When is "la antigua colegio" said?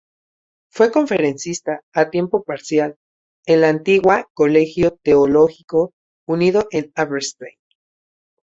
3.61-4.97